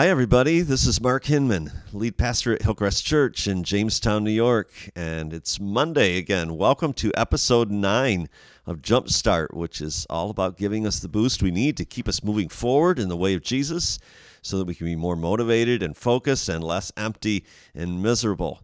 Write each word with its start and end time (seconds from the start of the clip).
Hi, 0.00 0.08
everybody. 0.08 0.62
This 0.62 0.86
is 0.86 0.98
Mark 0.98 1.24
Hinman, 1.26 1.72
lead 1.92 2.16
pastor 2.16 2.54
at 2.54 2.62
Hillcrest 2.62 3.04
Church 3.04 3.46
in 3.46 3.64
Jamestown, 3.64 4.24
New 4.24 4.30
York. 4.30 4.72
And 4.96 5.30
it's 5.34 5.60
Monday 5.60 6.16
again. 6.16 6.56
Welcome 6.56 6.94
to 6.94 7.12
episode 7.18 7.70
nine 7.70 8.30
of 8.64 8.80
Jumpstart, 8.80 9.52
which 9.52 9.82
is 9.82 10.06
all 10.08 10.30
about 10.30 10.56
giving 10.56 10.86
us 10.86 11.00
the 11.00 11.08
boost 11.08 11.42
we 11.42 11.50
need 11.50 11.76
to 11.76 11.84
keep 11.84 12.08
us 12.08 12.24
moving 12.24 12.48
forward 12.48 12.98
in 12.98 13.10
the 13.10 13.16
way 13.16 13.34
of 13.34 13.42
Jesus 13.42 13.98
so 14.40 14.56
that 14.56 14.66
we 14.66 14.74
can 14.74 14.86
be 14.86 14.96
more 14.96 15.16
motivated 15.16 15.82
and 15.82 15.94
focused 15.94 16.48
and 16.48 16.64
less 16.64 16.90
empty 16.96 17.44
and 17.74 18.02
miserable. 18.02 18.62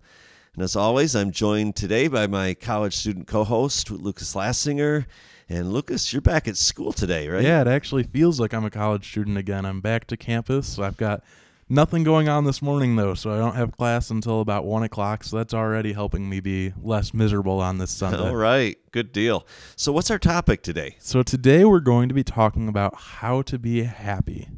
And 0.55 0.62
as 0.62 0.74
always, 0.74 1.14
I'm 1.14 1.32
joined 1.32 1.77
today 1.77 2.09
by 2.09 2.27
my 2.27 2.55
college 2.55 2.96
student 2.96 3.27
co 3.27 3.45
host, 3.45 3.91
Lucas 3.91 4.34
Lassinger. 4.34 5.05
And 5.48 5.73
Lucas, 5.73 6.12
you're 6.12 6.23
back 6.23 6.48
at 6.48 6.56
school 6.56 6.92
today, 6.92 7.28
right? 7.28 7.42
Yeah, 7.42 7.60
it 7.60 7.68
actually 7.68 8.02
feels 8.02 8.41
like 8.41 8.52
I'm 8.52 8.64
a 8.64 8.70
college 8.70 9.09
student 9.09 9.38
again. 9.38 9.64
I'm 9.64 9.80
back 9.80 10.06
to 10.09 10.16
campus. 10.16 10.77
I've 10.78 10.96
got 10.96 11.22
nothing 11.69 12.02
going 12.02 12.28
on 12.28 12.45
this 12.45 12.60
morning 12.60 12.96
though, 12.96 13.14
so 13.14 13.30
I 13.32 13.38
don't 13.38 13.55
have 13.55 13.70
class 13.77 14.10
until 14.10 14.41
about 14.41 14.64
one 14.64 14.82
o'clock. 14.82 15.22
So 15.22 15.36
that's 15.36 15.55
already 15.55 15.92
helping 15.92 16.28
me 16.28 16.41
be 16.41 16.72
less 16.82 17.14
miserable 17.14 17.60
on 17.60 17.78
this 17.78 17.91
Sunday. 17.92 18.28
All 18.28 18.34
right, 18.34 18.77
good 18.91 19.12
deal. 19.12 19.46
So, 19.77 19.92
what's 19.92 20.10
our 20.10 20.19
topic 20.19 20.62
today? 20.62 20.96
So 20.98 21.22
today 21.22 21.64
we're 21.64 21.78
going 21.78 22.08
to 22.08 22.14
be 22.14 22.24
talking 22.24 22.66
about 22.69 22.97
how 22.97 23.42
to 23.42 23.58
be 23.58 23.84
happy. 23.84 24.48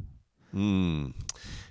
Hmm. 0.51 1.09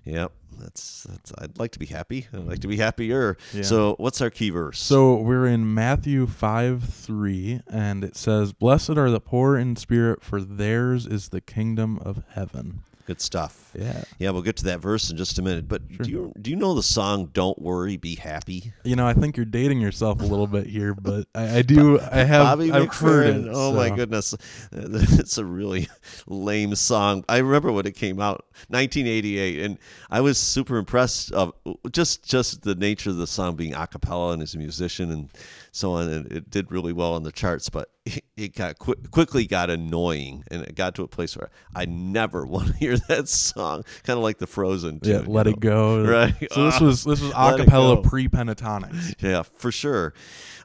Yep. 0.04 0.30
That's, 0.58 1.04
that's 1.04 1.32
I'd 1.38 1.58
like 1.58 1.72
to 1.72 1.78
be 1.78 1.86
happy. 1.86 2.26
I'd 2.32 2.46
like 2.46 2.60
to 2.60 2.68
be 2.68 2.76
happier. 2.76 3.36
Yeah. 3.52 3.62
So, 3.62 3.94
what's 3.98 4.20
our 4.20 4.30
key 4.30 4.50
verse? 4.50 4.78
So 4.78 5.16
we're 5.16 5.46
in 5.46 5.72
Matthew 5.74 6.26
5 6.26 6.84
3, 6.84 7.62
and 7.68 8.04
it 8.04 8.16
says, 8.16 8.52
Blessed 8.52 8.90
are 8.90 9.10
the 9.10 9.20
poor 9.20 9.56
in 9.56 9.76
spirit, 9.76 10.22
for 10.22 10.40
theirs 10.40 11.06
is 11.06 11.28
the 11.28 11.40
kingdom 11.40 11.98
of 12.00 12.22
heaven. 12.30 12.82
Good 13.08 13.20
stuff. 13.22 13.72
Yeah. 13.74 14.04
Yeah, 14.18 14.30
we'll 14.30 14.42
get 14.42 14.56
to 14.56 14.64
that 14.64 14.80
verse 14.80 15.10
in 15.10 15.16
just 15.16 15.38
a 15.38 15.42
minute. 15.42 15.66
But 15.66 15.80
Sure. 15.90 16.04
do 16.04 16.10
you 16.10 16.32
do 16.40 16.50
you 16.50 16.56
know 16.56 16.74
the 16.74 16.82
song 16.82 17.30
"Don't 17.32 17.60
Worry, 17.60 17.96
Be 17.96 18.14
Happy"? 18.16 18.72
You 18.84 18.96
know, 18.96 19.06
I 19.06 19.14
think 19.14 19.36
you're 19.36 19.46
dating 19.46 19.80
yourself 19.80 20.20
a 20.20 20.24
little 20.24 20.46
bit 20.46 20.66
here, 20.66 20.94
but 20.94 21.26
I, 21.34 21.58
I 21.58 21.62
do. 21.62 21.98
I 22.00 22.18
have. 22.24 22.44
Bobby 22.44 22.70
I've 22.70 22.92
heard 22.94 23.34
McFerrin. 23.34 23.46
it. 23.46 23.52
Oh 23.54 23.72
my 23.72 23.88
goodness, 23.90 24.34
it's 24.72 25.38
a 25.38 25.44
really 25.44 25.88
lame 26.26 26.74
song. 26.74 27.24
I 27.28 27.38
remember 27.38 27.72
when 27.72 27.86
it 27.86 27.94
came 27.94 28.20
out, 28.20 28.44
1988, 28.68 29.58
and 29.64 29.78
I 30.10 30.20
was 30.20 30.36
super 30.38 30.76
impressed 30.76 31.32
of 31.32 31.52
just 31.90 32.24
just 32.28 32.62
the 32.62 32.74
nature 32.74 33.10
of 33.10 33.16
the 33.16 33.26
song 33.26 33.56
being 33.56 33.74
a 33.74 33.86
cappella 33.86 34.32
and 34.34 34.42
as 34.42 34.54
a 34.54 34.58
musician 34.58 35.10
and 35.10 35.30
so 35.78 35.92
on. 35.92 36.08
And 36.08 36.32
it 36.32 36.50
did 36.50 36.70
really 36.70 36.92
well 36.92 37.14
on 37.14 37.22
the 37.22 37.32
charts, 37.32 37.68
but 37.68 37.90
it, 38.04 38.24
it 38.36 38.54
got 38.54 38.78
qui- 38.78 38.94
quickly 39.10 39.46
got 39.46 39.70
annoying, 39.70 40.44
and 40.50 40.62
it 40.62 40.74
got 40.74 40.94
to 40.96 41.02
a 41.02 41.08
place 41.08 41.36
where 41.36 41.50
I 41.74 41.84
never 41.86 42.44
want 42.54 42.68
to 42.68 42.74
hear 42.74 42.96
that 43.08 43.28
song. 43.28 43.84
Kind 44.04 44.16
of 44.16 44.22
like 44.22 44.38
the 44.38 44.46
Frozen. 44.46 45.00
Yeah, 45.02 45.22
let 45.26 45.46
it 45.46 45.60
go. 45.60 46.04
Right. 46.08 46.34
So 46.52 46.64
this 46.64 46.74
Ah, 46.80 46.84
was 46.84 47.04
this 47.04 47.20
was 47.20 47.32
acapella 47.32 48.02
pre 48.02 48.28
Pentatonix. 48.28 49.14
yeah, 49.20 49.42
for 49.42 49.70
sure. 49.72 50.14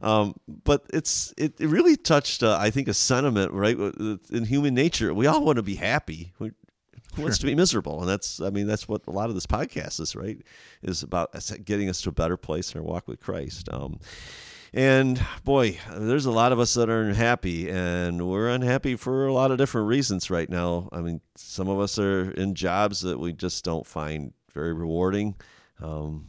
Um, 0.02 0.36
but 0.48 0.84
it's 0.94 1.34
it, 1.38 1.60
it 1.62 1.68
really 1.68 1.96
touched, 1.96 2.44
uh, 2.44 2.58
I 2.60 2.70
think, 2.72 2.88
a 2.88 2.94
sentiment 2.94 3.52
right 3.54 3.78
in 3.78 4.46
human 4.46 4.74
nature. 4.74 5.14
We 5.14 5.28
all 5.28 5.44
want 5.44 5.58
to 5.58 5.64
be 5.64 5.76
happy. 5.76 6.34
We, 6.40 6.52
who 7.16 7.22
wants 7.22 7.38
to 7.38 7.46
be 7.46 7.54
miserable? 7.54 8.00
And 8.00 8.10
that's, 8.10 8.42
I 8.42 8.50
mean, 8.50 8.66
that's 8.66 8.88
what 8.88 9.04
a 9.06 9.12
lot 9.12 9.30
of 9.30 9.36
this 9.36 9.46
podcast 9.46 10.00
is, 10.00 10.16
right? 10.16 10.40
Is 10.82 11.04
about 11.04 11.30
getting 11.64 11.88
us 11.88 12.02
to 12.02 12.10
a 12.10 12.12
better 12.12 12.38
place 12.38 12.74
in 12.74 12.80
our 12.82 12.84
walk 12.84 13.08
with 13.08 13.20
Christ. 13.20 13.70
Um, 13.72 14.00
and 14.74 15.24
boy, 15.44 15.78
there's 15.96 16.26
a 16.26 16.32
lot 16.32 16.52
of 16.52 16.60
us 16.60 16.74
that 16.74 16.90
are 16.90 17.04
unhappy, 17.04 17.70
and 17.70 18.28
we're 18.28 18.50
unhappy 18.50 18.96
for 18.96 19.28
a 19.28 19.34
lot 19.34 19.52
of 19.52 19.58
different 19.58 19.88
reasons 19.88 20.30
right 20.30 20.50
now. 20.50 20.90
I 20.92 21.02
mean, 21.02 21.22
some 21.36 21.70
of 21.70 21.80
us 21.80 22.00
are 22.00 22.32
in 22.32 22.56
jobs 22.56 23.02
that 23.02 23.20
we 23.20 23.34
just 23.34 23.64
don't 23.64 23.86
find 23.86 24.34
very 24.54 24.74
rewarding. 24.74 25.36
Um, 25.82 26.28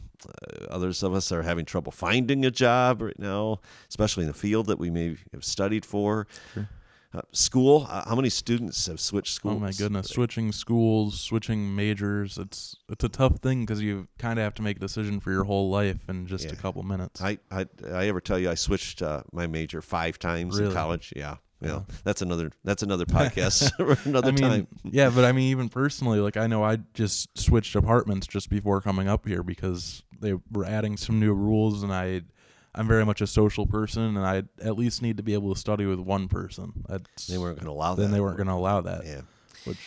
others 0.69 1.03
of 1.03 1.13
us 1.13 1.31
are 1.31 1.41
having 1.41 1.65
trouble 1.65 1.91
finding 1.91 2.45
a 2.45 2.51
job 2.51 3.01
right 3.01 3.19
now, 3.19 3.61
especially 3.89 4.23
in 4.23 4.27
the 4.27 4.33
field 4.33 4.67
that 4.67 4.79
we 4.79 4.89
may 4.89 5.17
have 5.33 5.43
studied 5.43 5.85
for. 5.85 6.27
Sure. 6.53 6.69
Uh, 7.15 7.21
school, 7.31 7.87
uh, 7.89 8.03
how 8.07 8.15
many 8.15 8.29
students 8.29 8.87
have 8.87 8.99
switched 8.99 9.33
schools? 9.33 9.55
Oh 9.55 9.59
my 9.59 9.71
goodness, 9.71 10.09
switching 10.09 10.51
schools, 10.51 11.19
switching 11.19 11.73
majors. 11.73 12.37
It's 12.37 12.75
it's 12.89 13.03
a 13.03 13.09
tough 13.09 13.37
thing 13.37 13.61
because 13.61 13.81
you 13.81 14.07
kind 14.17 14.37
of 14.37 14.43
have 14.43 14.53
to 14.55 14.61
make 14.61 14.77
a 14.77 14.79
decision 14.81 15.19
for 15.21 15.31
your 15.31 15.45
whole 15.45 15.69
life 15.69 16.09
in 16.09 16.27
just 16.27 16.51
a 16.51 16.55
couple 16.55 16.83
minutes. 16.83 17.21
I, 17.21 17.37
I 17.49 17.67
I 17.89 18.07
ever 18.07 18.19
tell 18.19 18.37
you 18.37 18.49
I 18.49 18.55
switched 18.55 19.01
uh, 19.01 19.23
my 19.31 19.47
major 19.47 19.81
five 19.81 20.19
times 20.19 20.59
in 20.59 20.73
college? 20.73 21.13
Yeah, 21.15 21.37
yeah. 21.61 21.67
Yeah. 21.67 21.81
That's 22.03 22.21
another 22.21 22.51
that's 22.63 22.83
another 22.83 23.05
podcast 23.05 23.71
another 24.05 24.27
I 24.27 24.31
mean, 24.31 24.41
time. 24.43 24.67
yeah, 24.83 25.09
but 25.09 25.23
I 25.23 25.31
mean, 25.31 25.51
even 25.51 25.69
personally, 25.69 26.19
like 26.19 26.37
I 26.37 26.47
know 26.47 26.63
I 26.63 26.79
just 26.93 27.37
switched 27.37 27.75
apartments 27.75 28.27
just 28.27 28.49
before 28.49 28.81
coming 28.81 29.07
up 29.07 29.25
here 29.25 29.41
because 29.43 30.03
they 30.19 30.33
were 30.51 30.65
adding 30.65 30.97
some 30.97 31.19
new 31.19 31.33
rules, 31.33 31.83
and 31.83 31.93
I, 31.93 32.21
I'm 32.75 32.87
very 32.87 33.05
much 33.05 33.21
a 33.21 33.27
social 33.27 33.65
person, 33.65 34.03
and 34.03 34.19
I 34.19 34.43
at 34.61 34.77
least 34.77 35.01
need 35.01 35.17
to 35.17 35.23
be 35.23 35.33
able 35.33 35.53
to 35.53 35.59
study 35.59 35.85
with 35.85 35.99
one 35.99 36.27
person. 36.27 36.73
That's, 36.87 37.27
They 37.27 37.37
weren't 37.37 37.55
going 37.57 37.65
to 37.65 37.71
allow 37.71 37.95
that. 37.95 38.01
then 38.01 38.11
they 38.11 38.19
weren't 38.19 38.37
going 38.37 38.47
to 38.47 38.53
allow 38.53 38.81
that. 38.81 39.05
Yeah. 39.05 39.21
Which 39.63 39.79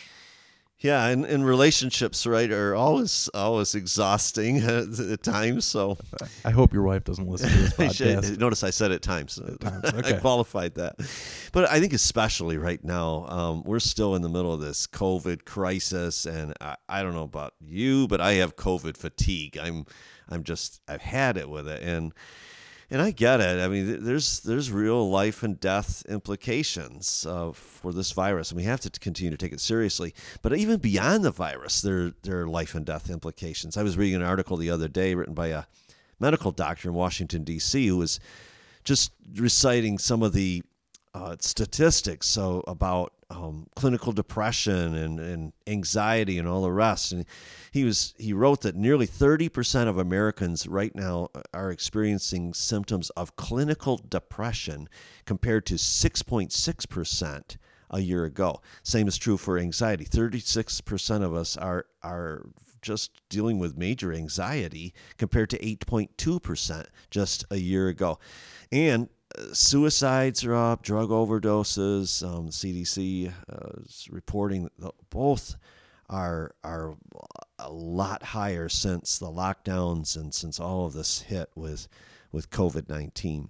Yeah, 0.79 1.05
and, 1.07 1.23
and 1.25 1.45
relationships, 1.45 2.25
right, 2.25 2.49
are 2.51 2.73
always 2.73 3.29
always 3.33 3.75
exhausting 3.75 4.57
at 4.63 5.21
times. 5.21 5.65
So 5.65 5.97
I 6.45 6.49
hope 6.49 6.73
your 6.73 6.83
wife 6.83 7.03
doesn't 7.03 7.27
listen 7.27 7.49
to 7.49 7.57
this 7.57 7.73
podcast. 7.77 8.37
notice 8.39 8.63
I 8.63 8.71
said 8.71 8.91
at 8.91 9.01
times. 9.03 9.39
times, 9.59 9.85
I 9.85 10.13
qualified 10.13 10.75
that. 10.75 10.95
But 11.51 11.69
I 11.69 11.79
think 11.79 11.93
especially 11.93 12.57
right 12.57 12.83
now, 12.83 13.25
um, 13.29 13.63
we're 13.63 13.79
still 13.79 14.15
in 14.15 14.21
the 14.23 14.29
middle 14.29 14.51
of 14.53 14.61
this 14.61 14.87
COVID 14.87 15.45
crisis, 15.45 16.25
and 16.25 16.53
I, 16.59 16.75
I 16.87 17.03
don't 17.03 17.13
know 17.13 17.23
about 17.23 17.53
you, 17.59 18.07
but 18.07 18.19
I 18.19 18.33
have 18.33 18.55
COVID 18.55 18.97
fatigue. 18.97 19.57
I'm 19.61 19.85
I'm 20.27 20.43
just 20.43 20.81
I've 20.87 21.01
had 21.01 21.37
it 21.37 21.49
with 21.49 21.67
it, 21.67 21.83
and 21.83 22.13
and 22.91 23.01
I 23.01 23.11
get 23.11 23.39
it. 23.39 23.59
I 23.59 23.67
mean, 23.67 24.03
there's 24.03 24.39
there's 24.41 24.71
real 24.71 25.09
life 25.09 25.43
and 25.43 25.59
death 25.59 26.03
implications 26.07 27.25
uh, 27.27 27.51
for 27.51 27.93
this 27.93 28.11
virus, 28.11 28.51
and 28.51 28.57
we 28.57 28.63
have 28.63 28.79
to 28.81 28.89
continue 28.89 29.31
to 29.31 29.37
take 29.37 29.53
it 29.53 29.59
seriously. 29.59 30.13
But 30.41 30.57
even 30.57 30.79
beyond 30.79 31.23
the 31.23 31.31
virus, 31.31 31.81
there 31.81 32.13
there 32.23 32.41
are 32.41 32.47
life 32.47 32.75
and 32.75 32.85
death 32.85 33.09
implications. 33.09 33.77
I 33.77 33.83
was 33.83 33.97
reading 33.97 34.15
an 34.15 34.23
article 34.23 34.57
the 34.57 34.71
other 34.71 34.87
day 34.87 35.13
written 35.13 35.33
by 35.35 35.47
a 35.47 35.63
medical 36.19 36.51
doctor 36.51 36.89
in 36.89 36.95
Washington 36.95 37.43
D.C. 37.43 37.87
who 37.87 37.97
was 37.97 38.19
just 38.83 39.11
reciting 39.35 39.97
some 39.97 40.23
of 40.23 40.33
the 40.33 40.63
uh, 41.13 41.35
statistics 41.39 42.27
so 42.27 42.63
about 42.67 43.13
um, 43.29 43.67
clinical 43.75 44.11
depression 44.11 44.95
and, 44.95 45.19
and 45.19 45.53
anxiety 45.67 46.37
and 46.37 46.47
all 46.47 46.61
the 46.63 46.71
rest. 46.71 47.11
And 47.11 47.25
he 47.71 47.83
was 47.83 48.13
he 48.17 48.33
wrote 48.33 48.61
that 48.61 48.75
nearly 48.75 49.07
30% 49.07 49.87
of 49.87 49.97
Americans 49.97 50.67
right 50.67 50.95
now 50.95 51.29
are 51.53 51.71
experiencing 51.71 52.53
symptoms 52.53 53.09
of 53.11 53.35
clinical 53.35 53.97
depression 53.97 54.89
compared 55.25 55.65
to 55.67 55.75
6.6% 55.75 57.57
a 57.91 57.99
year 57.99 58.25
ago. 58.25 58.61
Same 58.83 59.07
is 59.07 59.17
true 59.17 59.37
for 59.37 59.57
anxiety. 59.57 60.05
36% 60.05 61.23
of 61.23 61.33
us 61.33 61.57
are 61.57 61.85
are 62.03 62.45
just 62.81 63.11
dealing 63.29 63.59
with 63.59 63.77
major 63.77 64.13
anxiety 64.13 64.93
compared 65.17 65.49
to 65.49 65.59
8.2% 65.59 66.85
just 67.11 67.45
a 67.51 67.57
year 67.57 67.89
ago. 67.89 68.19
And 68.71 69.09
suicides 69.53 70.43
are 70.45 70.55
up, 70.55 70.83
drug 70.83 71.09
overdoses. 71.09 72.23
Um, 72.27 72.49
CDC 72.49 73.31
uh, 73.51 73.81
is 73.85 74.07
reporting 74.11 74.69
that 74.79 74.91
both 75.09 75.55
are 76.09 76.55
are 76.63 76.95
a 77.59 77.71
lot 77.71 78.23
higher 78.23 78.67
since 78.69 79.19
the 79.19 79.27
lockdowns 79.27 80.15
and 80.15 80.33
since 80.33 80.59
all 80.59 80.85
of 80.87 80.93
this 80.93 81.21
hit 81.21 81.49
with 81.55 81.87
with 82.31 82.49
COVID 82.49 82.89
nineteen. 82.89 83.49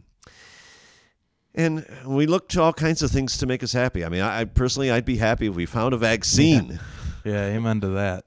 And 1.56 1.86
we 2.06 2.27
look 2.27 2.48
to 2.50 2.62
all 2.62 2.74
kinds 2.74 3.01
of 3.01 3.09
things 3.12 3.38
to 3.39 3.45
make 3.48 3.63
us 3.63 3.74
happy. 3.74 4.06
I 4.06 4.09
mean, 4.09 4.21
I, 4.21 4.42
I 4.42 4.45
personally, 4.45 4.92
I'd 4.92 5.03
be 5.06 5.18
happy 5.18 5.48
if 5.48 5.56
we 5.56 5.65
found 5.65 5.94
a 5.94 5.98
vaccine. 5.98 6.80
yeah, 7.25 7.45
amen 7.48 7.81
to 7.81 7.88
that. 7.89 8.25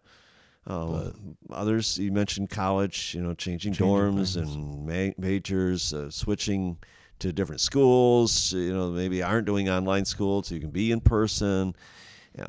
Um, 0.66 1.36
others, 1.50 1.98
you 1.98 2.10
mentioned 2.12 2.50
college, 2.50 3.14
you 3.14 3.22
know, 3.22 3.34
changing, 3.34 3.72
Changing 3.74 3.86
dorms 3.86 4.34
things. 4.34 4.36
and 4.36 4.86
ma- 4.86 5.12
majors, 5.18 5.94
uh, 5.94 6.10
switching 6.10 6.78
to 7.22 7.32
different 7.32 7.60
schools, 7.60 8.52
you 8.52 8.74
know, 8.74 8.90
maybe 8.90 9.22
aren't 9.22 9.46
doing 9.46 9.68
online 9.68 10.04
school 10.04 10.42
so 10.42 10.54
you 10.54 10.60
can 10.60 10.70
be 10.70 10.92
in 10.92 11.00
person. 11.00 11.74
Um, 12.38 12.46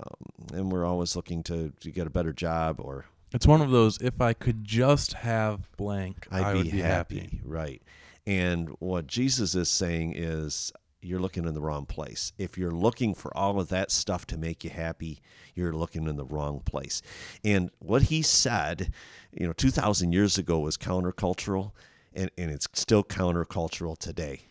and 0.53 0.71
we're 0.71 0.85
always 0.85 1.15
looking 1.15 1.43
to, 1.43 1.71
to 1.81 1.91
get 1.91 2.07
a 2.07 2.09
better 2.09 2.33
job 2.33 2.79
or 2.79 3.05
It's 3.33 3.47
one 3.47 3.61
of 3.61 3.71
those. 3.71 3.99
If 4.01 4.21
I 4.21 4.33
could 4.33 4.63
just 4.63 5.13
have 5.13 5.75
blank, 5.77 6.27
I'd 6.31 6.43
I 6.43 6.53
be, 6.53 6.63
be 6.63 6.79
happy. 6.79 7.19
happy. 7.19 7.41
Right. 7.43 7.81
And 8.25 8.69
what 8.79 9.07
Jesus 9.07 9.55
is 9.55 9.69
saying 9.69 10.13
is 10.15 10.71
you're 11.01 11.19
looking 11.19 11.45
in 11.45 11.53
the 11.53 11.61
wrong 11.61 11.85
place. 11.85 12.31
If 12.37 12.57
you're 12.57 12.71
looking 12.71 13.13
for 13.13 13.35
all 13.37 13.59
of 13.59 13.67
that 13.69 13.91
stuff 13.91 14.25
to 14.27 14.37
make 14.37 14.63
you 14.63 14.69
happy, 14.69 15.21
you're 15.53 15.73
looking 15.73 16.07
in 16.07 16.15
the 16.15 16.25
wrong 16.25 16.61
place. 16.61 17.01
And 17.43 17.69
what 17.79 18.03
he 18.03 18.21
said, 18.21 18.91
you 19.31 19.45
know, 19.45 19.53
2,000 19.53 20.13
years 20.13 20.37
ago 20.37 20.59
was 20.59 20.77
countercultural, 20.77 21.71
and, 22.15 22.31
and 22.37 22.51
it's 22.51 22.67
still 22.73 23.03
countercultural 23.03 23.97
today. 23.97 24.41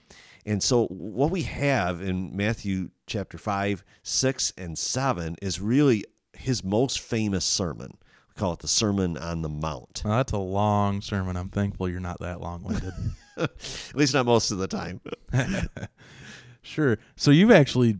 And 0.44 0.62
so, 0.62 0.86
what 0.86 1.30
we 1.30 1.42
have 1.42 2.00
in 2.00 2.36
Matthew 2.36 2.90
chapter 3.06 3.38
5, 3.38 3.84
6, 4.02 4.52
and 4.58 4.76
7 4.76 5.36
is 5.40 5.60
really 5.60 6.04
his 6.32 6.64
most 6.64 7.00
famous 7.00 7.44
sermon. 7.44 7.96
We 8.28 8.40
call 8.40 8.54
it 8.54 8.58
the 8.58 8.68
Sermon 8.68 9.16
on 9.16 9.42
the 9.42 9.48
Mount. 9.48 10.02
That's 10.04 10.32
a 10.32 10.38
long 10.38 11.00
sermon. 11.00 11.36
I'm 11.36 11.50
thankful 11.50 11.88
you're 11.88 12.00
not 12.00 12.20
that 12.20 12.40
long 12.40 12.64
winded. 12.64 12.92
At 13.36 13.50
least 13.94 14.14
not 14.14 14.26
most 14.26 14.50
of 14.50 14.58
the 14.58 14.66
time. 14.66 15.00
sure. 16.62 16.98
So 17.16 17.30
you've 17.30 17.50
actually 17.50 17.98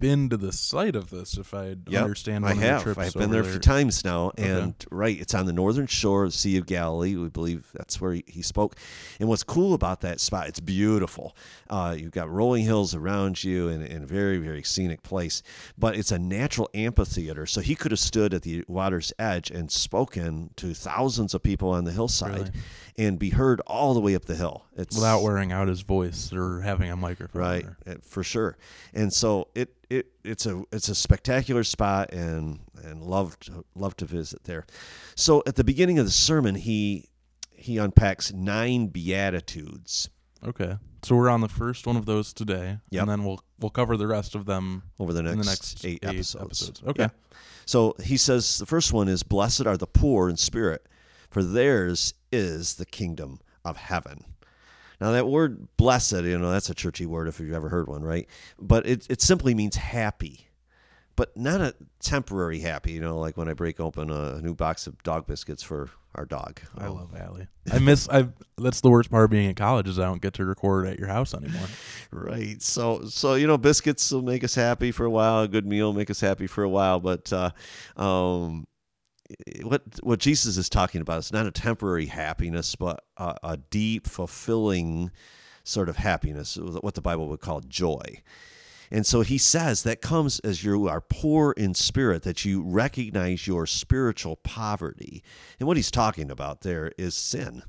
been 0.00 0.28
to 0.28 0.36
the 0.36 0.52
site 0.52 0.96
of 0.96 1.10
this, 1.10 1.36
if 1.38 1.54
I 1.54 1.76
Yep, 1.88 2.02
understand. 2.02 2.44
I 2.44 2.52
of 2.52 2.58
have. 2.58 2.84
the 2.84 2.94
trips 2.94 3.08
I've 3.08 3.20
been 3.20 3.30
there 3.30 3.40
over 3.40 3.48
a 3.48 3.52
few 3.52 3.60
times 3.60 4.04
now, 4.04 4.26
Okay. 4.38 4.48
and 4.48 4.74
right, 4.90 5.18
it's 5.18 5.34
on 5.34 5.46
the 5.46 5.52
northern 5.52 5.86
shore 5.86 6.24
of 6.24 6.32
the 6.32 6.38
Sea 6.38 6.56
of 6.56 6.66
Galilee. 6.66 7.16
We 7.16 7.28
believe 7.28 7.70
that's 7.74 8.00
where 8.00 8.14
he, 8.14 8.24
he 8.26 8.42
spoke. 8.42 8.76
And 9.20 9.28
what's 9.28 9.42
cool 9.44 9.72
about 9.72 10.00
that 10.00 10.20
spot? 10.20 10.48
It's 10.48 10.60
beautiful. 10.60 11.36
Uh, 11.70 11.94
you've 11.98 12.10
got 12.10 12.28
rolling 12.30 12.64
hills 12.64 12.94
around 12.94 13.42
you, 13.44 13.68
and, 13.68 13.82
and 13.84 14.04
a 14.04 14.06
very 14.06 14.38
very 14.38 14.62
scenic 14.62 15.02
place. 15.02 15.42
But 15.78 15.96
it's 15.96 16.12
a 16.12 16.18
natural 16.18 16.68
amphitheater, 16.74 17.46
so 17.46 17.60
he 17.60 17.74
could 17.74 17.92
have 17.92 18.00
stood 18.00 18.34
at 18.34 18.42
the 18.42 18.64
water's 18.68 19.12
edge 19.18 19.50
and 19.50 19.70
spoken 19.70 20.50
to 20.56 20.74
thousands 20.74 21.34
of 21.34 21.42
people 21.42 21.70
on 21.70 21.84
the 21.84 21.92
hillside, 21.92 22.34
Really? 22.38 22.50
And 22.96 23.18
be 23.18 23.30
heard 23.30 23.60
all 23.66 23.92
the 23.94 24.00
way 24.00 24.14
up 24.14 24.24
the 24.26 24.36
hill. 24.36 24.64
It's 24.76 24.94
without 24.94 25.22
wearing 25.22 25.50
out 25.52 25.68
his 25.68 25.80
voice 25.82 26.32
or 26.32 26.60
having 26.60 26.90
a 26.90 26.96
microphone. 26.96 27.40
right 27.40 27.66
uh, 27.86 27.94
for 28.02 28.22
sure 28.22 28.56
and 28.92 29.12
so 29.12 29.48
it 29.54 29.74
it 29.90 30.06
it's 30.22 30.46
a 30.46 30.62
it's 30.72 30.88
a 30.88 30.94
spectacular 30.94 31.64
spot 31.64 32.12
and 32.12 32.60
and 32.84 33.02
love 33.02 33.38
to, 33.40 33.64
love 33.74 33.96
to 33.96 34.04
visit 34.04 34.44
there 34.44 34.64
so 35.16 35.42
at 35.46 35.56
the 35.56 35.64
beginning 35.64 35.98
of 35.98 36.04
the 36.06 36.12
sermon 36.12 36.54
he 36.54 37.08
he 37.50 37.78
unpacks 37.78 38.32
nine 38.32 38.86
beatitudes 38.88 40.08
Okay. 40.46 40.76
So 41.02 41.16
we're 41.16 41.30
on 41.30 41.40
the 41.40 41.48
first 41.48 41.86
one 41.86 41.96
of 41.96 42.04
those 42.06 42.32
today, 42.34 42.78
Yep. 42.90 43.02
and 43.02 43.10
then 43.10 43.24
we'll 43.24 43.40
we'll 43.60 43.70
cover 43.70 43.96
the 43.96 44.06
rest 44.06 44.34
of 44.34 44.44
them 44.44 44.82
over 44.98 45.12
the 45.14 45.22
next, 45.22 45.32
in 45.32 45.38
the 45.38 45.44
next 45.46 45.84
eight, 45.86 46.04
episodes. 46.04 46.82
Okay. 46.86 47.04
Yeah. 47.04 47.08
So 47.66 47.94
he 48.02 48.16
says 48.18 48.58
the 48.58 48.66
first 48.66 48.92
one 48.92 49.08
is 49.08 49.22
blessed 49.22 49.66
are 49.66 49.76
the 49.78 49.86
poor 49.86 50.28
in 50.28 50.36
spirit, 50.36 50.86
for 51.34 51.42
theirs 51.42 52.14
is 52.32 52.76
the 52.76 52.86
kingdom 52.86 53.40
of 53.64 53.76
heaven. 53.76 54.24
Now 55.00 55.10
that 55.12 55.26
word 55.28 55.68
blessed, 55.76 56.22
you 56.22 56.38
know, 56.38 56.50
that's 56.50 56.70
a 56.70 56.74
churchy 56.74 57.04
word 57.04 57.28
if 57.28 57.40
you've 57.40 57.52
ever 57.52 57.68
heard 57.68 57.88
one, 57.88 58.02
right? 58.02 58.26
But 58.58 58.86
it 58.86 59.06
it 59.10 59.20
simply 59.20 59.54
means 59.54 59.76
happy. 59.76 60.48
But 61.16 61.36
not 61.36 61.60
a 61.60 61.74
temporary 62.00 62.58
happy, 62.60 62.92
you 62.92 63.00
know, 63.00 63.18
like 63.18 63.36
when 63.36 63.48
I 63.48 63.52
break 63.52 63.78
open 63.78 64.10
a 64.10 64.40
new 64.40 64.54
box 64.54 64.86
of 64.88 65.00
dog 65.04 65.26
biscuits 65.28 65.62
for 65.62 65.90
our 66.16 66.24
dog. 66.24 66.60
I 66.76 66.86
Oh, 66.86 66.94
love 66.94 67.14
Allie. 67.16 67.46
I 67.70 67.78
miss. 67.78 68.08
I. 68.08 68.28
That's 68.58 68.80
the 68.80 68.90
worst 68.90 69.10
part 69.10 69.24
of 69.24 69.30
being 69.30 69.48
in 69.48 69.54
college 69.54 69.88
is 69.88 69.98
I 69.98 70.04
don't 70.06 70.22
get 70.22 70.34
to 70.34 70.44
record 70.44 70.86
at 70.86 70.98
your 70.98 71.08
house 71.08 71.34
anymore. 71.34 71.66
Right. 72.10 72.60
So 72.62 73.04
so 73.06 73.34
you 73.34 73.46
know 73.46 73.58
biscuits 73.58 74.10
will 74.10 74.22
make 74.22 74.42
us 74.44 74.54
happy 74.54 74.90
for 74.92 75.04
a 75.04 75.10
while. 75.10 75.42
A 75.42 75.48
good 75.48 75.66
meal 75.66 75.86
will 75.86 75.98
make 75.98 76.10
us 76.10 76.20
happy 76.20 76.46
for 76.46 76.62
a 76.64 76.68
while. 76.68 76.98
But 77.00 77.32
uh, 77.32 77.50
um, 78.00 78.66
what 79.62 79.82
what 80.02 80.18
Jesus 80.18 80.56
is 80.56 80.68
talking 80.68 81.00
about 81.00 81.18
is 81.18 81.32
not 81.32 81.46
a 81.46 81.50
temporary 81.50 82.06
happiness, 82.06 82.74
but 82.74 83.04
a, 83.16 83.36
a 83.42 83.56
deep, 83.56 84.06
fulfilling 84.06 85.10
sort 85.64 85.88
of 85.88 85.96
happiness, 85.96 86.56
what 86.56 86.94
the 86.94 87.00
Bible 87.00 87.28
would 87.28 87.40
call 87.40 87.60
joy. 87.60 88.22
And 88.90 89.06
so 89.06 89.22
he 89.22 89.38
says 89.38 89.82
that 89.82 90.02
comes 90.02 90.40
as 90.40 90.62
you 90.62 90.88
are 90.88 91.00
poor 91.00 91.52
in 91.52 91.74
spirit, 91.74 92.22
that 92.22 92.44
you 92.44 92.62
recognize 92.62 93.46
your 93.46 93.66
spiritual 93.66 94.36
poverty. 94.36 95.22
And 95.58 95.66
what 95.66 95.78
he's 95.78 95.90
talking 95.90 96.30
about 96.30 96.60
there 96.60 96.92
is 96.98 97.14
sin. 97.14 97.62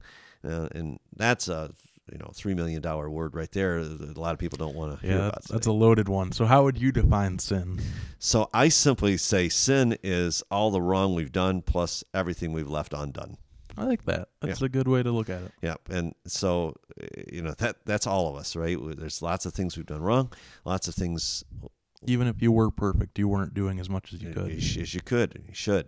Uh, 0.44 0.68
and 0.76 1.00
that's 1.16 1.48
a 1.48 1.72
you 2.12 2.18
know 2.18 2.32
three 2.34 2.54
million 2.54 2.82
dollar 2.82 3.10
word 3.10 3.36
right 3.36 3.52
there. 3.52 3.78
A 3.78 3.84
lot 4.16 4.34
of 4.34 4.40
people 4.40 4.58
don't 4.58 4.76
want 4.76 5.00
to 5.00 5.06
hear 5.06 5.18
about. 5.18 5.34
that's, 5.36 5.48
that's 5.48 5.68
a 5.68 5.72
loaded 5.72 6.08
one. 6.08 6.32
So 6.32 6.46
how 6.46 6.64
would 6.64 6.78
you 6.78 6.92
define 6.92 7.40
sin? 7.40 7.80
so 8.20 8.50
I 8.54 8.70
simply 8.70 9.18
say 9.18 9.50
sin 9.50 9.98
is 10.04 10.44
all 10.52 10.72
the 10.72 10.82
wrong 10.82 11.16
we've 11.16 11.32
done 11.32 11.62
plus 11.62 12.04
everything 12.14 12.54
we've 12.54 12.70
left 12.70 12.94
undone. 12.94 13.38
I 13.78 13.84
like 13.84 14.06
that. 14.06 14.30
That's 14.42 14.62
a 14.62 14.70
good 14.70 14.88
way 14.88 15.04
to 15.04 15.12
look 15.12 15.30
at 15.30 15.42
it. 15.42 15.52
Yeah, 15.62 15.76
and 15.90 16.16
so 16.26 16.76
uh, 17.02 17.08
you 17.32 17.42
know 17.42 17.54
that 17.58 17.78
that's 17.86 18.08
all 18.08 18.30
of 18.30 18.36
us, 18.36 18.56
right? 18.56 18.78
There's 18.82 19.22
lots 19.22 19.46
of 19.46 19.54
things 19.54 19.76
we've 19.76 19.86
done 19.86 20.02
wrong, 20.02 20.32
lots 20.64 20.88
of 20.88 20.96
things 20.96 21.44
Even 22.08 22.28
if 22.28 22.42
you 22.42 22.52
were 22.52 22.72
perfect, 22.72 23.18
you 23.20 23.28
weren't 23.28 23.54
doing 23.54 23.80
as 23.80 23.90
much 23.90 24.14
as 24.14 24.22
you 24.22 24.32
could. 24.32 24.52
as 24.52 24.94
you 24.94 25.02
could, 25.02 25.44
you 25.48 25.54
should. 25.54 25.88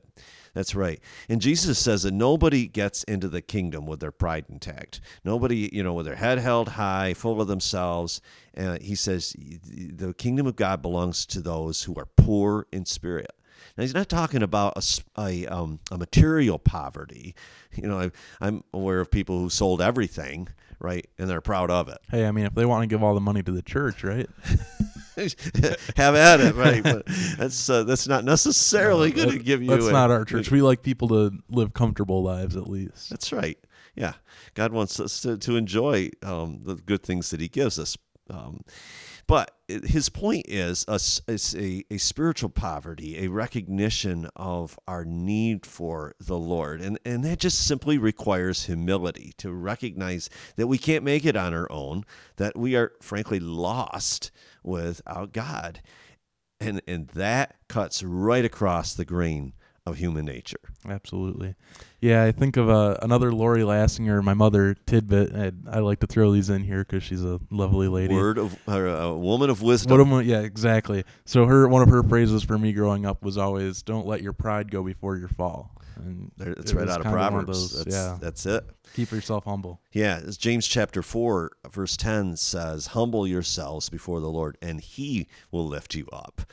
That's 0.53 0.73
right. 0.73 0.99
And 1.29 1.39
Jesus 1.39 1.77
says 1.77 2.01
that 2.01 2.13
nobody 2.13 2.67
gets 2.67 3.03
into 3.03 3.27
the 3.27 3.43
kingdom 3.43 3.85
with 3.85 3.99
their 3.99 4.11
pride 4.11 4.45
intact. 4.49 5.01
Nobody, 5.23 5.69
you 5.71 5.83
know, 5.83 5.93
with 5.93 6.07
their 6.07 6.15
head 6.15 6.39
held 6.39 6.69
high, 6.69 7.13
full 7.13 7.39
of 7.39 7.47
themselves. 7.47 8.21
And 8.55 8.81
he 8.81 8.95
says 8.95 9.35
the 9.37 10.15
kingdom 10.15 10.47
of 10.47 10.55
God 10.55 10.81
belongs 10.81 11.27
to 11.27 11.41
those 11.41 11.83
who 11.83 11.93
are 11.95 12.07
poor 12.17 12.65
in 12.71 12.85
spirit. 12.85 13.31
Now 13.77 13.83
he's 13.83 13.93
not 13.93 14.09
talking 14.09 14.41
about 14.41 14.73
a, 14.75 15.21
a, 15.21 15.45
um, 15.45 15.79
a 15.91 15.97
material 15.97 16.57
poverty. 16.57 17.35
You 17.75 17.87
know, 17.87 17.99
I, 17.99 18.11
I'm 18.41 18.63
aware 18.73 18.99
of 18.99 19.11
people 19.11 19.37
who 19.37 19.51
sold 19.51 19.79
everything, 19.79 20.47
right, 20.79 21.05
and 21.19 21.29
they're 21.29 21.41
proud 21.41 21.69
of 21.69 21.87
it. 21.87 21.99
Hey, 22.09 22.25
I 22.25 22.31
mean, 22.31 22.45
if 22.45 22.55
they 22.55 22.65
want 22.65 22.81
to 22.81 22.87
give 22.87 23.03
all 23.03 23.13
the 23.13 23.21
money 23.21 23.43
to 23.43 23.51
the 23.51 23.61
church, 23.61 24.03
right? 24.03 24.27
Have 25.95 26.15
at 26.15 26.39
it, 26.39 26.55
right? 26.55 26.83
But 26.83 27.05
that's 27.37 27.69
uh, 27.69 27.83
that's 27.83 28.07
not 28.07 28.23
necessarily 28.23 29.11
going 29.11 29.31
to 29.31 29.39
give 29.39 29.61
you. 29.61 29.69
That's 29.69 29.87
a- 29.87 29.91
not 29.91 30.11
our 30.11 30.25
church. 30.25 30.51
We 30.51 30.61
like 30.61 30.83
people 30.83 31.07
to 31.09 31.31
live 31.49 31.73
comfortable 31.73 32.23
lives, 32.23 32.55
at 32.55 32.67
least. 32.67 33.09
That's 33.09 33.33
right. 33.33 33.57
Yeah, 33.95 34.13
God 34.53 34.73
wants 34.73 34.99
us 34.99 35.21
to, 35.21 35.37
to 35.39 35.55
enjoy 35.55 36.11
um, 36.21 36.59
the 36.63 36.75
good 36.75 37.01
things 37.01 37.31
that 37.31 37.39
He 37.39 37.47
gives 37.47 37.79
us. 37.79 37.97
Um, 38.29 38.61
but 39.27 39.57
his 39.67 40.07
point 40.07 40.45
is 40.47 40.85
a, 40.87 40.95
is 41.27 41.55
a, 41.57 41.83
a 41.91 41.97
spiritual 41.97 42.49
poverty, 42.49 43.23
a 43.23 43.27
recognition 43.27 44.29
of 44.35 44.79
our 44.87 45.03
need 45.03 45.65
for 45.65 46.15
the 46.19 46.37
Lord. 46.37 46.79
And, 46.81 46.97
and 47.05 47.25
that 47.25 47.39
just 47.39 47.67
simply 47.67 47.97
requires 47.97 48.65
humility 48.65 49.33
to 49.37 49.51
recognize 49.51 50.29
that 50.55 50.67
we 50.67 50.77
can't 50.77 51.03
make 51.03 51.25
it 51.25 51.35
on 51.35 51.53
our 51.53 51.69
own, 51.71 52.05
that 52.37 52.55
we 52.57 52.75
are 52.75 52.93
frankly 53.01 53.39
lost 53.39 54.31
without 54.63 55.33
God. 55.33 55.81
And, 56.59 56.81
and 56.87 57.09
that 57.09 57.57
cuts 57.67 58.01
right 58.01 58.45
across 58.45 58.93
the 58.93 59.05
grain 59.05 59.53
of 59.87 59.97
human 59.97 60.25
nature. 60.25 60.59
Absolutely. 60.87 61.55
Yeah, 61.99 62.23
I 62.23 62.31
think 62.31 62.57
of 62.57 62.69
uh, 62.69 62.97
another 63.01 63.31
Lori 63.31 63.61
Lassinger, 63.61 64.23
my 64.23 64.33
mother 64.33 64.75
tidbit. 64.85 65.31
And 65.31 65.67
I 65.69 65.79
like 65.79 65.99
to 66.01 66.07
throw 66.07 66.31
these 66.31 66.49
in 66.49 66.63
here 66.63 66.79
because 66.83 67.03
she's 67.03 67.23
a 67.23 67.39
lovely 67.49 67.87
lady. 67.87 68.13
Word 68.13 68.37
of 68.37 68.57
or 68.67 68.87
a 68.87 69.13
woman 69.15 69.49
of 69.49 69.61
wisdom. 69.61 70.21
Yeah, 70.21 70.41
exactly. 70.41 71.03
So 71.25 71.45
her 71.45 71.67
one 71.67 71.81
of 71.81 71.89
her 71.89 72.03
phrases 72.03 72.43
for 72.43 72.57
me 72.57 72.73
growing 72.73 73.05
up 73.05 73.23
was 73.23 73.37
always, 73.37 73.81
"Don't 73.81 74.05
let 74.05 74.21
your 74.21 74.33
pride 74.33 74.69
go 74.71 74.83
before 74.83 75.17
your 75.17 75.29
fall." 75.29 75.73
And 75.95 76.31
There- 76.37 76.51
it 76.51 76.71
right 76.73 76.87
out 76.87 76.99
of 77.03 77.11
Proverbs. 77.11 77.47
those- 77.47 77.83
that's, 77.83 77.95
yeah, 77.95 78.17
that's 78.21 78.45
it. 78.45 78.63
keep 78.93 79.11
yourself 79.11 79.45
humble. 79.45 79.81
Yeah, 79.91 80.21
James 80.37 80.67
chapter 80.67 81.01
4, 81.01 81.51
verse 81.71 81.97
10 81.97 82.37
says, 82.37 82.87
Humble 82.87 83.25
yourselves 83.27 83.89
before 83.89 84.19
the 84.19 84.29
Lord, 84.29 84.59
and 84.61 84.79
he 84.79 85.27
will 85.51 85.67
lift 85.67 85.95
you 85.95 86.05
up. 86.13 86.43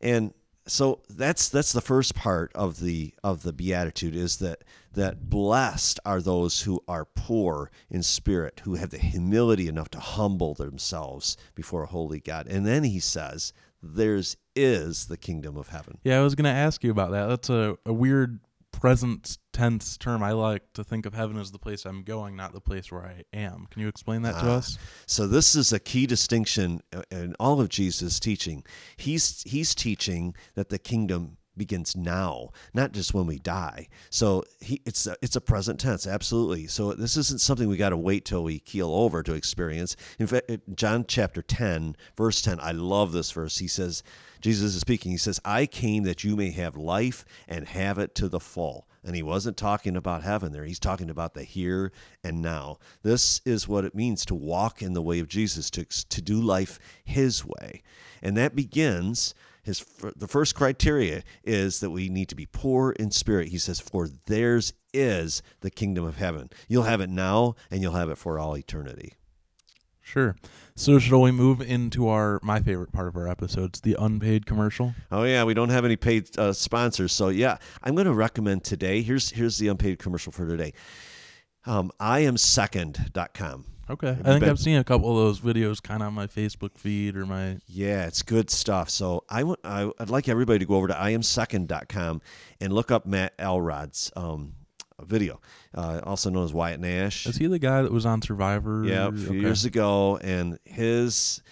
And 0.00 0.32
so 0.70 1.00
that's 1.10 1.48
that's 1.48 1.72
the 1.72 1.80
first 1.80 2.14
part 2.14 2.52
of 2.54 2.80
the 2.80 3.12
of 3.24 3.42
the 3.42 3.52
beatitude 3.52 4.14
is 4.14 4.36
that 4.36 4.62
that 4.94 5.28
blessed 5.28 5.98
are 6.04 6.20
those 6.20 6.62
who 6.62 6.82
are 6.86 7.04
poor 7.04 7.70
in 7.90 8.02
spirit 8.02 8.60
who 8.64 8.74
have 8.76 8.90
the 8.90 8.98
humility 8.98 9.68
enough 9.68 9.90
to 9.90 9.98
humble 9.98 10.54
themselves 10.54 11.36
before 11.54 11.82
a 11.82 11.86
holy 11.86 12.20
God 12.20 12.46
and 12.46 12.64
then 12.64 12.84
he 12.84 13.00
says 13.00 13.52
theirs 13.82 14.36
is 14.54 15.06
the 15.06 15.16
kingdom 15.16 15.56
of 15.56 15.68
heaven 15.68 15.98
Yeah, 16.04 16.20
I 16.20 16.22
was 16.22 16.34
gonna 16.34 16.50
ask 16.50 16.84
you 16.84 16.90
about 16.90 17.10
that. 17.10 17.26
That's 17.26 17.50
a, 17.50 17.76
a 17.84 17.92
weird 17.92 18.40
present 18.72 19.38
tense 19.52 19.96
term. 19.96 20.22
I 20.22 20.32
like 20.32 20.72
to 20.74 20.84
think 20.84 21.06
of 21.06 21.14
heaven 21.14 21.36
as 21.38 21.50
the 21.50 21.58
place 21.58 21.84
I'm 21.84 22.02
going, 22.02 22.36
not 22.36 22.52
the 22.52 22.60
place 22.60 22.90
where 22.90 23.04
I 23.04 23.24
am. 23.32 23.66
Can 23.70 23.82
you 23.82 23.88
explain 23.88 24.22
that 24.22 24.38
to 24.40 24.46
Ah, 24.48 24.56
us? 24.56 24.78
So 25.06 25.26
this 25.26 25.54
is 25.54 25.72
a 25.72 25.78
key 25.80 26.06
distinction 26.06 26.80
in 27.10 27.34
all 27.40 27.60
of 27.60 27.68
Jesus' 27.68 28.20
teaching. 28.20 28.64
He's 28.96 29.42
he's 29.42 29.74
teaching 29.74 30.34
that 30.54 30.68
the 30.68 30.78
kingdom 30.78 31.36
begins 31.56 31.96
now, 31.96 32.50
not 32.74 32.92
just 32.92 33.14
when 33.14 33.26
we 33.26 33.38
die. 33.38 33.88
So 34.10 34.44
he 34.60 34.80
it's 34.84 35.06
a, 35.06 35.16
it's 35.22 35.36
a 35.36 35.40
present 35.40 35.80
tense, 35.80 36.06
absolutely. 36.06 36.66
So 36.66 36.92
this 36.92 37.16
isn't 37.16 37.40
something 37.40 37.68
we 37.68 37.76
got 37.76 37.90
to 37.90 37.96
wait 37.96 38.24
till 38.24 38.44
we 38.44 38.60
keel 38.60 38.90
over 38.90 39.22
to 39.22 39.34
experience. 39.34 39.96
In 40.18 40.26
fact, 40.26 40.50
John 40.74 41.04
chapter 41.06 41.42
10, 41.42 41.96
verse 42.16 42.42
10, 42.42 42.60
I 42.60 42.72
love 42.72 43.12
this 43.12 43.32
verse. 43.32 43.58
He 43.58 43.68
says 43.68 44.02
Jesus 44.40 44.74
is 44.74 44.80
speaking. 44.80 45.12
He 45.12 45.18
says, 45.18 45.40
"I 45.44 45.66
came 45.66 46.04
that 46.04 46.24
you 46.24 46.36
may 46.36 46.50
have 46.50 46.76
life 46.76 47.24
and 47.48 47.66
have 47.68 47.98
it 47.98 48.14
to 48.16 48.28
the 48.28 48.40
full." 48.40 48.86
And 49.02 49.16
he 49.16 49.22
wasn't 49.22 49.56
talking 49.56 49.96
about 49.96 50.22
heaven 50.22 50.52
there. 50.52 50.64
He's 50.64 50.78
talking 50.78 51.08
about 51.08 51.32
the 51.32 51.42
here 51.42 51.90
and 52.22 52.42
now. 52.42 52.78
This 53.02 53.40
is 53.46 53.66
what 53.66 53.84
it 53.84 53.94
means 53.94 54.26
to 54.26 54.34
walk 54.34 54.82
in 54.82 54.92
the 54.92 55.02
way 55.02 55.20
of 55.20 55.28
Jesus, 55.28 55.70
to, 55.70 55.84
to 55.84 56.20
do 56.20 56.40
life 56.40 56.78
his 57.02 57.44
way. 57.44 57.82
And 58.22 58.36
that 58.36 58.54
begins, 58.54 59.34
his 59.62 59.84
the 60.16 60.28
first 60.28 60.54
criteria 60.54 61.22
is 61.44 61.80
that 61.80 61.90
we 61.90 62.08
need 62.08 62.28
to 62.28 62.34
be 62.34 62.46
poor 62.46 62.92
in 62.92 63.10
spirit. 63.10 63.48
He 63.48 63.58
says, 63.58 63.80
For 63.80 64.08
theirs 64.26 64.72
is 64.92 65.42
the 65.60 65.70
kingdom 65.70 66.04
of 66.04 66.16
heaven. 66.16 66.50
You'll 66.68 66.84
have 66.84 67.00
it 67.00 67.10
now 67.10 67.54
and 67.70 67.82
you'll 67.82 67.92
have 67.92 68.10
it 68.10 68.18
for 68.18 68.38
all 68.38 68.56
eternity. 68.56 69.14
Sure. 70.02 70.34
So 70.74 70.98
shall 70.98 71.20
we 71.20 71.30
move 71.30 71.60
into 71.60 72.08
our 72.08 72.40
my 72.42 72.60
favorite 72.60 72.90
part 72.90 73.06
of 73.06 73.16
our 73.16 73.28
episodes, 73.28 73.80
the 73.80 73.96
unpaid 73.98 74.44
commercial? 74.46 74.94
Oh 75.12 75.22
yeah, 75.22 75.44
we 75.44 75.54
don't 75.54 75.68
have 75.68 75.84
any 75.84 75.96
paid 75.96 76.36
uh, 76.38 76.52
sponsors, 76.52 77.12
so 77.12 77.28
yeah, 77.28 77.58
I'm 77.82 77.94
going 77.94 78.06
to 78.06 78.14
recommend 78.14 78.64
today. 78.64 79.02
Here's 79.02 79.30
here's 79.30 79.58
the 79.58 79.68
unpaid 79.68 79.98
commercial 79.98 80.32
for 80.32 80.48
today. 80.48 80.72
Um, 81.66 81.92
I 82.00 82.20
am 82.20 82.36
second.com. 82.36 83.66
Okay. 83.90 84.10
I 84.10 84.14
think 84.14 84.40
been- 84.40 84.48
I've 84.50 84.58
seen 84.58 84.76
a 84.78 84.84
couple 84.84 85.10
of 85.10 85.16
those 85.16 85.40
videos 85.40 85.82
kind 85.82 86.02
of 86.02 86.08
on 86.08 86.14
my 86.14 86.26
Facebook 86.26 86.78
feed 86.78 87.16
or 87.16 87.26
my 87.26 87.58
Yeah, 87.66 88.06
it's 88.06 88.22
good 88.22 88.48
stuff. 88.50 88.88
So 88.90 89.24
I 89.28 89.42
would 89.42 89.58
I, 89.64 89.90
I'd 89.98 90.10
like 90.10 90.28
everybody 90.28 90.60
to 90.60 90.64
go 90.66 90.76
over 90.76 90.86
to 90.88 90.94
iamsecond.com 90.94 92.22
and 92.60 92.72
look 92.72 92.90
up 92.90 93.06
Matt 93.06 93.34
Elrod's 93.38 94.12
um, 94.16 94.54
video, 95.02 95.40
uh, 95.74 96.00
also 96.04 96.30
known 96.30 96.44
as 96.44 96.52
Wyatt 96.52 96.78
Nash. 96.80 97.26
Is 97.26 97.36
he 97.36 97.46
the 97.46 97.58
guy 97.58 97.82
that 97.82 97.90
was 97.92 98.06
on 98.06 98.22
Survivor? 98.22 98.84
Yeah, 98.84 99.08
a 99.08 99.12
few 99.12 99.28
Okay. 99.30 99.38
years 99.40 99.64
ago, 99.64 100.18
and 100.18 100.58
his 100.64 101.42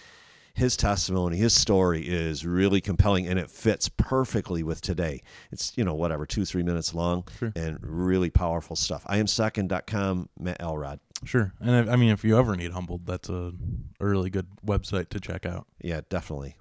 his 0.59 0.77
testimony, 0.77 1.37
his 1.37 1.53
story 1.53 2.01
is 2.07 2.45
really 2.45 2.81
compelling, 2.81 3.25
and 3.27 3.39
it 3.39 3.49
fits 3.49 3.89
perfectly 3.89 4.61
with 4.61 4.81
today. 4.81 5.21
It's 5.51 5.73
you 5.77 5.83
know 5.83 5.93
whatever 5.95 6.25
two 6.25 6.45
three 6.45 6.63
minutes 6.63 6.93
long, 6.93 7.23
Sure. 7.39 7.51
and 7.55 7.79
really 7.81 8.29
powerful 8.29 8.75
stuff. 8.75 9.03
I 9.07 9.17
am 9.17 9.25
second.com, 9.27 10.29
Matt 10.39 10.57
Elrod. 10.61 10.99
Sure. 11.25 11.53
And 11.59 11.75
if, 11.87 11.89
I 11.93 11.95
mean, 11.95 12.11
if 12.11 12.23
you 12.23 12.37
ever 12.37 12.55
need 12.55 12.71
humbled, 12.71 13.05
that's 13.05 13.27
a, 13.29 13.51
a 13.99 14.05
really 14.05 14.29
good 14.29 14.47
website 14.65 15.09
to 15.09 15.19
check 15.19 15.45
out. 15.45 15.65
Yeah, 15.81 16.01
definitely. 16.09 16.55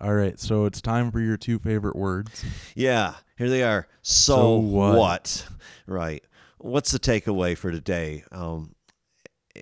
All 0.00 0.12
right. 0.14 0.38
So 0.38 0.64
it's 0.66 0.80
time 0.82 1.10
for 1.10 1.20
your 1.20 1.36
two 1.36 1.58
favorite 1.58 1.96
words. 1.96 2.44
Yeah, 2.74 3.14
here 3.38 3.48
they 3.48 3.62
are. 3.62 3.86
So, 4.02 4.34
So 4.36 4.56
what? 4.56 4.98
what? 4.98 5.48
Right. 5.86 6.22
What's 6.58 6.90
the 6.92 6.98
takeaway 6.98 7.56
for 7.56 7.70
today? 7.70 8.24
Um, 8.32 8.74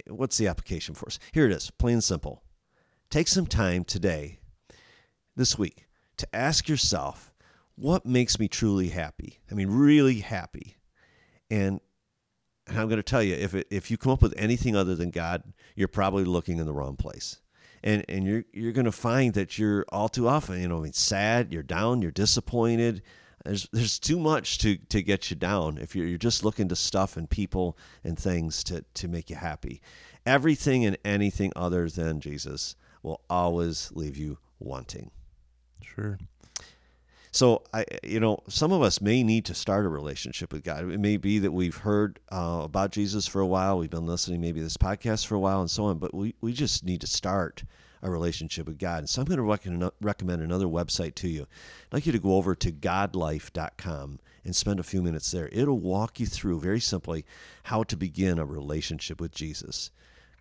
what's 0.09 0.39
the 0.39 0.49
application 0.49 0.95
for 0.95 1.07
us? 1.07 1.19
Here 1.33 1.47
it 1.47 1.53
is, 1.53 1.71
plain 1.71 1.95
and 1.95 2.05
simple. 2.05 2.43
Take 3.13 3.29
some 3.29 3.45
time 3.47 3.85
today, 3.85 4.39
this 5.37 5.59
week, 5.59 5.85
to 6.17 6.27
ask 6.35 6.67
yourself, 6.67 7.31
what 7.75 8.07
makes 8.07 8.39
me 8.39 8.49
truly 8.49 8.89
happy? 8.89 9.41
I 9.51 9.55
mean, 9.55 9.69
really 9.69 10.21
happy. 10.21 10.79
And, 11.51 11.81
I'm 12.69 12.89
going 12.89 12.97
to 12.97 13.03
tell 13.03 13.23
you, 13.23 13.35
if 13.35 13.55
it, 13.55 13.67
if 13.71 13.91
you 13.91 13.99
come 13.99 14.13
up 14.13 14.23
with 14.23 14.33
anything 14.39 14.75
other 14.75 14.95
than 14.95 15.11
God, 15.11 15.43
you're 15.77 15.89
probably 15.89 16.25
looking 16.25 16.57
in 16.57 16.65
the 16.65 16.73
wrong 16.73 16.97
place. 16.97 17.43
And, 17.85 18.03
and 18.09 18.25
you're 18.25 18.45
you're 18.55 18.73
going 18.73 18.87
to 18.87 18.93
find 18.93 19.35
that 19.35 19.59
you're 19.59 19.85
all 19.91 20.09
too 20.09 20.27
often, 20.27 20.63
you 20.63 20.69
know, 20.69 20.79
I 20.79 20.83
mean, 20.85 20.95
sad, 20.95 21.53
you're 21.53 21.63
down, 21.63 22.01
you're 22.01 22.13
disappointed. 22.13 23.03
There's 23.45 23.69
there's 23.73 23.99
too 23.99 24.21
much 24.21 24.57
to, 24.59 24.77
to 24.77 25.03
get 25.03 25.29
you 25.29 25.37
down 25.37 25.77
if 25.77 25.95
you're, 25.95 26.07
you're 26.07 26.17
just 26.17 26.45
looking 26.45 26.69
to 26.69 26.77
stuff 26.77 27.19
and 27.19 27.29
people 27.29 27.77
and 28.05 28.19
things 28.19 28.65
to, 28.65 28.87
to 28.95 29.07
make 29.07 29.29
you 29.29 29.37
happy. 29.37 29.83
Everything 30.25 30.87
and 30.87 30.97
anything 31.05 31.53
other 31.55 31.91
than 31.91 32.19
Jesus 32.19 32.77
will 33.03 33.21
always 33.29 33.91
leave 33.93 34.17
you 34.17 34.39
wanting. 34.59 35.11
Sure. 35.83 36.19
So 37.33 37.63
I, 37.73 37.87
you 38.03 38.21
know, 38.21 38.43
some 38.49 38.73
of 38.73 38.83
us 38.83 39.01
may 39.01 39.23
need 39.23 39.47
to 39.47 39.55
start 39.55 39.87
a 39.87 39.89
relationship 39.89 40.53
with 40.53 40.65
God. 40.65 40.91
It 40.91 41.01
may 41.01 41.17
be 41.17 41.39
that 41.39 41.53
we've 41.53 41.79
heard 41.79 42.21
uh, 42.31 42.61
about 42.63 42.93
Jesus 42.93 43.27
for 43.27 43.41
a 43.41 43.47
while, 43.47 43.79
we've 43.79 43.89
been 43.89 44.07
listening 44.07 44.43
maybe 44.43 44.61
to 44.61 44.65
this 44.65 44.77
podcast 44.77 45.27
for 45.27 45.35
a 45.35 45.41
while, 45.41 45.61
and 45.61 45.71
so 45.71 45.85
on. 45.85 45.99
But 45.99 46.15
we 46.15 46.35
we 46.43 46.53
just 46.53 46.85
need 46.85 47.01
to 47.01 47.07
start 47.07 47.65
a 48.03 48.11
relationship 48.11 48.67
with 48.67 48.79
God. 48.79 48.99
And 48.99 49.09
so 49.09 49.23
I'm 49.23 49.27
going 49.27 49.39
to 49.39 49.45
recommend 49.45 49.91
recommend 50.01 50.43
another 50.43 50.67
website 50.67 51.15
to 51.17 51.29
you. 51.29 51.43
I'd 51.43 51.95
like 51.95 52.07
you 52.07 52.13
to 52.13 52.19
go 52.19 52.37
over 52.37 52.55
to 52.55 52.71
godlife.com 52.71 54.21
and 54.45 54.57
spend 54.57 54.81
a 54.81 54.85
few 54.85 55.03
minutes 55.03 55.31
there. 55.31 55.49
It'll 55.53 55.79
walk 55.79 56.21
you 56.21 56.27
through 56.27 56.61
very 56.61 56.81
simply 56.81 57.25
how 57.65 57.85
to 57.85 57.97
begin 57.97 58.39
a 58.39 58.45
relationship 58.45 59.21
with 59.21 59.33
Jesus. 59.33 59.91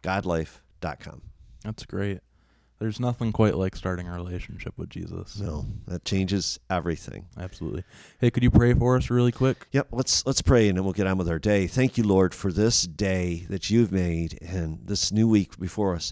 Godlife.com. 0.01 1.21
That's 1.63 1.85
great. 1.85 2.21
There's 2.81 2.99
nothing 2.99 3.31
quite 3.31 3.55
like 3.55 3.75
starting 3.75 4.07
a 4.07 4.11
relationship 4.11 4.73
with 4.75 4.89
Jesus. 4.89 5.39
No, 5.39 5.67
that 5.85 6.03
changes 6.03 6.59
everything. 6.67 7.27
Absolutely. 7.37 7.83
Hey, 8.19 8.31
could 8.31 8.41
you 8.41 8.49
pray 8.49 8.73
for 8.73 8.97
us 8.97 9.11
really 9.11 9.31
quick? 9.31 9.67
Yep, 9.71 9.89
let's 9.91 10.25
let's 10.25 10.41
pray 10.41 10.67
and 10.67 10.75
then 10.75 10.83
we'll 10.83 10.93
get 10.93 11.05
on 11.05 11.19
with 11.19 11.29
our 11.29 11.37
day. 11.37 11.67
Thank 11.67 11.99
you, 11.99 12.03
Lord, 12.03 12.33
for 12.33 12.51
this 12.51 12.81
day 12.81 13.45
that 13.51 13.69
you've 13.69 13.91
made 13.91 14.39
and 14.41 14.79
this 14.83 15.11
new 15.11 15.27
week 15.27 15.59
before 15.59 15.93
us. 15.93 16.11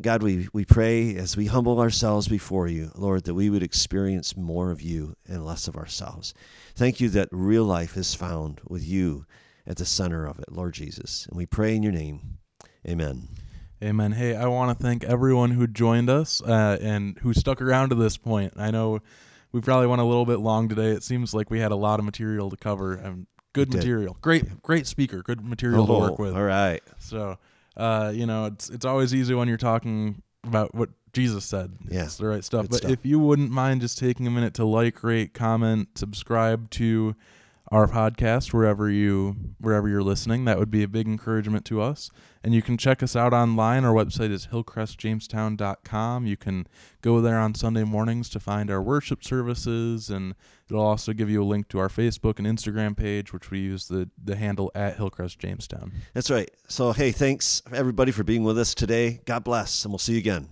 God, 0.00 0.22
we, 0.22 0.46
we 0.52 0.64
pray 0.64 1.16
as 1.16 1.36
we 1.36 1.46
humble 1.46 1.80
ourselves 1.80 2.28
before 2.28 2.68
you, 2.68 2.92
Lord, 2.94 3.24
that 3.24 3.34
we 3.34 3.50
would 3.50 3.64
experience 3.64 4.36
more 4.36 4.70
of 4.70 4.80
you 4.80 5.16
and 5.26 5.44
less 5.44 5.66
of 5.66 5.76
ourselves. 5.76 6.34
Thank 6.76 7.00
you 7.00 7.08
that 7.10 7.30
real 7.32 7.64
life 7.64 7.96
is 7.96 8.14
found 8.14 8.60
with 8.68 8.86
you 8.86 9.26
at 9.66 9.78
the 9.78 9.84
center 9.84 10.24
of 10.24 10.38
it, 10.38 10.52
Lord 10.52 10.74
Jesus. 10.74 11.26
And 11.26 11.36
we 11.36 11.46
pray 11.46 11.74
in 11.74 11.82
your 11.82 11.92
name. 11.92 12.38
Amen. 12.86 13.26
Amen. 13.82 14.12
Hey, 14.12 14.34
I 14.34 14.46
want 14.46 14.76
to 14.76 14.82
thank 14.82 15.04
everyone 15.04 15.50
who 15.50 15.66
joined 15.66 16.08
us 16.08 16.40
uh, 16.42 16.78
and 16.80 17.18
who 17.18 17.34
stuck 17.34 17.60
around 17.60 17.90
to 17.90 17.94
this 17.94 18.16
point. 18.16 18.54
I 18.56 18.70
know 18.70 19.00
we 19.52 19.60
probably 19.60 19.86
went 19.86 20.00
a 20.00 20.04
little 20.04 20.24
bit 20.24 20.38
long 20.38 20.68
today. 20.68 20.88
It 20.92 21.02
seems 21.02 21.34
like 21.34 21.50
we 21.50 21.60
had 21.60 21.72
a 21.72 21.76
lot 21.76 21.98
of 21.98 22.04
material 22.06 22.48
to 22.50 22.56
cover 22.56 22.94
and 22.94 23.26
good 23.52 23.72
material. 23.74 24.16
Great, 24.22 24.62
great 24.62 24.86
speaker. 24.86 25.22
Good 25.22 25.44
material 25.44 25.86
to 25.86 25.92
work 25.92 26.12
Oh, 26.18 26.22
with. 26.22 26.34
All 26.34 26.42
right. 26.42 26.82
So, 27.00 27.36
uh, 27.76 28.12
you 28.14 28.24
know, 28.24 28.46
it's 28.46 28.70
it's 28.70 28.86
always 28.86 29.14
easy 29.14 29.34
when 29.34 29.46
you're 29.46 29.58
talking 29.58 30.22
about 30.44 30.74
what 30.74 30.88
Jesus 31.12 31.44
said. 31.44 31.72
Yeah. 31.90 32.04
It's 32.04 32.16
the 32.16 32.26
right 32.26 32.44
stuff. 32.44 32.62
Good 32.62 32.70
but 32.70 32.76
stuff. 32.78 32.90
if 32.92 33.04
you 33.04 33.18
wouldn't 33.18 33.50
mind 33.50 33.82
just 33.82 33.98
taking 33.98 34.26
a 34.26 34.30
minute 34.30 34.54
to 34.54 34.64
like, 34.64 35.02
rate, 35.04 35.34
comment, 35.34 35.88
subscribe 35.98 36.70
to 36.70 37.14
our 37.72 37.88
podcast 37.88 38.52
wherever 38.52 38.88
you 38.88 39.36
wherever 39.58 39.88
you're 39.88 40.02
listening, 40.02 40.44
that 40.44 40.58
would 40.58 40.70
be 40.70 40.82
a 40.82 40.88
big 40.88 41.06
encouragement 41.06 41.64
to 41.66 41.80
us. 41.80 42.10
And 42.44 42.54
you 42.54 42.62
can 42.62 42.76
check 42.78 43.02
us 43.02 43.16
out 43.16 43.32
online. 43.32 43.84
Our 43.84 43.92
website 43.92 44.30
is 44.30 44.48
hillcrestjamestown.com. 44.48 46.26
You 46.26 46.36
can 46.36 46.68
go 47.02 47.20
there 47.20 47.38
on 47.38 47.54
Sunday 47.54 47.82
mornings 47.82 48.28
to 48.30 48.40
find 48.40 48.70
our 48.70 48.80
worship 48.80 49.24
services 49.24 50.10
and 50.10 50.36
it'll 50.70 50.82
also 50.82 51.12
give 51.12 51.28
you 51.28 51.42
a 51.42 51.44
link 51.44 51.68
to 51.68 51.78
our 51.80 51.88
Facebook 51.88 52.38
and 52.38 52.46
Instagram 52.46 52.96
page, 52.96 53.32
which 53.32 53.50
we 53.50 53.58
use 53.58 53.88
the, 53.88 54.08
the 54.22 54.36
handle 54.36 54.70
at 54.74 54.96
Hillcrest 54.96 55.40
Jamestown. 55.40 55.92
That's 56.14 56.30
right. 56.30 56.50
So, 56.68 56.92
hey, 56.92 57.10
thanks 57.10 57.62
everybody 57.72 58.12
for 58.12 58.22
being 58.22 58.44
with 58.44 58.58
us 58.58 58.74
today. 58.74 59.20
God 59.24 59.42
bless, 59.42 59.84
and 59.84 59.92
we'll 59.92 59.98
see 59.98 60.12
you 60.12 60.18
again. 60.18 60.48